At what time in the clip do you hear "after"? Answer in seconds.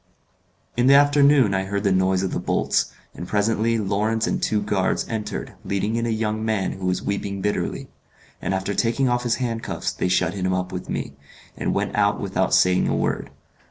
8.55-8.73